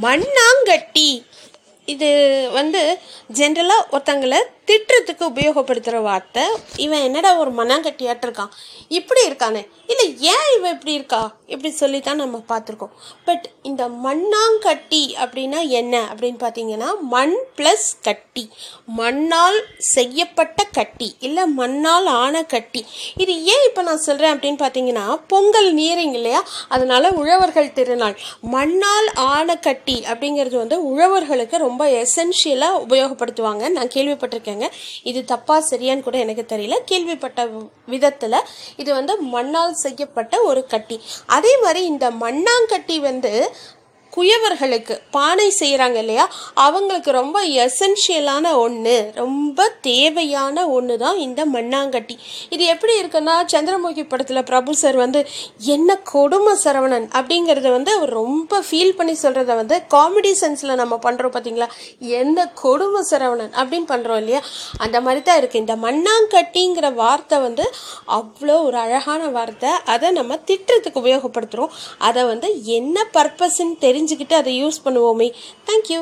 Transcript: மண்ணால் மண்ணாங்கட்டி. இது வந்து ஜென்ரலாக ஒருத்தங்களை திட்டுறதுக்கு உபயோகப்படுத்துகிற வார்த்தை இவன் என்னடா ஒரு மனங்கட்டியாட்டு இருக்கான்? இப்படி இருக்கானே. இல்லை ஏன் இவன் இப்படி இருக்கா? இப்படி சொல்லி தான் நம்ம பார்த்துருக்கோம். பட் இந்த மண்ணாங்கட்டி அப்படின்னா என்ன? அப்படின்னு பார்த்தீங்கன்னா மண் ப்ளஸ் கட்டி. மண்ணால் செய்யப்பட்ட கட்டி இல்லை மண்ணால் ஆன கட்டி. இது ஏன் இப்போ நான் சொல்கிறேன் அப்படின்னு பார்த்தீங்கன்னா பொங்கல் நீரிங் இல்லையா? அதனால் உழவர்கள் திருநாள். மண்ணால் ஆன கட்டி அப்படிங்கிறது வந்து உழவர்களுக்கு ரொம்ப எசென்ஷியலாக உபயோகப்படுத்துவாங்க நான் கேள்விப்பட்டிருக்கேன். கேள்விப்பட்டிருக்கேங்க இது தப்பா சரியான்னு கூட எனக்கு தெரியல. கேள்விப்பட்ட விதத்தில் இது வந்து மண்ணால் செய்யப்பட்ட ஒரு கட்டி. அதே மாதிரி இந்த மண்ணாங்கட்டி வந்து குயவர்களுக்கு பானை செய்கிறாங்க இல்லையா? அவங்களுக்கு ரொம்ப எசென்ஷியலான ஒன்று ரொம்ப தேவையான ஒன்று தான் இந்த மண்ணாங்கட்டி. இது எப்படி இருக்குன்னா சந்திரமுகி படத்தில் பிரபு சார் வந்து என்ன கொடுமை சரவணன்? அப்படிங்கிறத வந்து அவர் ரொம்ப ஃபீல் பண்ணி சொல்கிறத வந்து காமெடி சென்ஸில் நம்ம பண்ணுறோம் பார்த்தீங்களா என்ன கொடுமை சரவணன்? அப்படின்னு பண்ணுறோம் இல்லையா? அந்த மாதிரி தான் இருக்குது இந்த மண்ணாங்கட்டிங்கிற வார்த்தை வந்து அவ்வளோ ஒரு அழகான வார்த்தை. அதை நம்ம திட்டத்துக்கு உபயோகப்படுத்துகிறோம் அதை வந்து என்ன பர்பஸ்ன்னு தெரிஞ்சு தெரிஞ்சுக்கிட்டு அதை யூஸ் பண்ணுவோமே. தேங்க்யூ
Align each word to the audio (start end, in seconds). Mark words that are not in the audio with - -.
மண்ணால் 0.00 0.24
மண்ணாங்கட்டி. 0.66 1.08
இது 1.84 2.08
வந்து 2.52 2.98
ஜென்ரலாக 3.34 3.88
ஒருத்தங்களை 3.90 4.38
திட்டுறதுக்கு 4.66 5.24
உபயோகப்படுத்துகிற 5.34 6.02
வார்த்தை 6.02 6.42
இவன் 6.76 7.02
என்னடா 7.02 7.36
ஒரு 7.36 7.52
மனங்கட்டியாட்டு 7.52 8.24
இருக்கான்? 8.26 8.48
இப்படி 8.88 9.20
இருக்கானே. 9.28 9.68
இல்லை 9.86 10.16
ஏன் 10.20 10.48
இவன் 10.56 10.72
இப்படி 10.72 10.92
இருக்கா? 10.92 11.34
இப்படி 11.46 11.74
சொல்லி 11.74 12.00
தான் 12.00 12.16
நம்ம 12.16 12.42
பார்த்துருக்கோம். 12.48 12.94
பட் 13.24 13.50
இந்த 13.62 13.88
மண்ணாங்கட்டி 13.88 15.14
அப்படின்னா 15.24 15.68
என்ன? 15.68 16.08
அப்படின்னு 16.14 16.40
பார்த்தீங்கன்னா 16.44 16.86
மண் 17.00 17.36
ப்ளஸ் 17.56 17.86
கட்டி. 18.02 18.50
மண்ணால் 18.96 19.62
செய்யப்பட்ட 19.78 20.64
கட்டி 20.64 21.16
இல்லை 21.20 21.44
மண்ணால் 21.56 22.06
ஆன 22.06 22.44
கட்டி. 22.44 22.86
இது 23.16 23.44
ஏன் 23.44 23.64
இப்போ 23.66 23.82
நான் 23.82 23.98
சொல்கிறேன் 23.98 24.38
அப்படின்னு 24.38 24.62
பார்த்தீங்கன்னா 24.62 25.20
பொங்கல் 25.28 25.72
நீரிங் 25.72 26.12
இல்லையா? 26.12 26.44
அதனால் 26.68 27.14
உழவர்கள் 27.14 27.72
திருநாள். 27.72 28.18
மண்ணால் 28.40 29.10
ஆன 29.14 29.56
கட்டி 29.56 30.04
அப்படிங்கிறது 30.12 30.56
வந்து 30.56 30.96
உழவர்களுக்கு 30.96 31.56
ரொம்ப 31.56 31.84
எசென்ஷியலாக 31.86 32.82
உபயோகப்படுத்துவாங்க 32.88 33.68
நான் 33.68 33.94
கேள்விப்பட்டிருக்கேன். 33.94 34.54
கேள்விப்பட்டிருக்கேங்க 34.56 35.02
இது 35.02 35.24
தப்பா 35.24 35.64
சரியான்னு 35.70 36.00
கூட 36.00 36.18
எனக்கு 36.18 36.56
தெரியல. 36.56 36.78
கேள்விப்பட்ட 36.84 37.48
விதத்தில் 37.86 38.46
இது 38.76 38.92
வந்து 38.94 39.22
மண்ணால் 39.22 39.72
செய்யப்பட்ட 39.72 40.42
ஒரு 40.42 40.66
கட்டி. 40.66 41.00
அதே 41.26 41.58
மாதிரி 41.58 41.84
இந்த 41.84 42.10
மண்ணாங்கட்டி 42.10 42.98
வந்து 43.00 43.54
குயவர்களுக்கு 44.16 44.94
பானை 45.16 45.48
செய்கிறாங்க 45.60 45.98
இல்லையா? 46.04 46.24
அவங்களுக்கு 46.66 47.10
ரொம்ப 47.20 47.38
எசென்ஷியலான 47.64 48.44
ஒன்று 48.64 48.96
ரொம்ப 49.22 49.68
தேவையான 49.88 50.66
ஒன்று 50.76 50.94
தான் 51.04 51.18
இந்த 51.26 51.40
மண்ணாங்கட்டி. 51.54 52.14
இது 52.54 52.64
எப்படி 52.74 52.94
இருக்குன்னா 53.00 53.34
சந்திரமுகி 53.54 54.04
படத்தில் 54.12 54.46
பிரபு 54.50 54.74
சார் 54.82 54.98
வந்து 55.04 55.20
என்ன 55.76 55.98
கொடுமை 56.12 56.54
சரவணன்? 56.64 57.06
அப்படிங்கிறத 57.18 57.70
வந்து 57.76 57.92
அவர் 57.96 58.12
ரொம்ப 58.22 58.60
ஃபீல் 58.68 58.96
பண்ணி 58.98 59.14
சொல்கிறத 59.24 59.54
வந்து 59.60 59.78
காமெடி 59.94 60.32
சென்ஸில் 60.42 60.80
நம்ம 60.82 60.94
பண்ணுறோம் 61.06 61.34
பார்த்தீங்களா 61.36 61.68
என்ன 62.20 62.46
கொடுமை 62.62 63.02
சரவணன்? 63.12 63.52
அப்படின்னு 63.60 63.88
பண்ணுறோம் 63.92 64.20
இல்லையா? 64.22 64.42
அந்த 64.84 64.96
மாதிரி 65.06 65.22
தான் 65.28 65.40
இருக்குது 65.40 65.62
இந்த 65.64 65.76
மண்ணாங்கட்டிங்கிற 65.86 66.86
வார்த்தை 67.02 67.38
வந்து 67.46 67.64
அவ்வளோ 68.18 68.56
ஒரு 68.68 68.78
அழகான 68.84 69.22
வார்த்தை. 69.36 69.70
அதை 69.94 70.10
நம்ம 70.20 70.40
திட்டத்துக்கு 70.50 71.02
உபயோகப்படுத்துகிறோம் 71.02 71.74
அதை 72.08 72.22
வந்து 72.32 72.48
என்ன 72.78 73.06
பர்பஸ்ன்னு 73.16 73.76
தெரிஞ்சு 73.84 74.05
தெரிஞ்சுக்கிட்டு 74.06 74.32
அதை 74.32 74.52
யூஸ் 74.64 74.78
பண்ணுவோமே. 74.84 75.28
தேங்க்யூ 75.68 76.00